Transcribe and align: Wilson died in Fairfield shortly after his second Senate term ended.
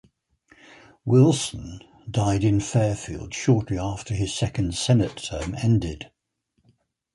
Wilson 1.05 1.81
died 2.09 2.43
in 2.43 2.59
Fairfield 2.59 3.35
shortly 3.35 3.77
after 3.77 4.15
his 4.15 4.33
second 4.33 4.73
Senate 4.73 5.15
term 5.17 5.53
ended. 5.61 6.09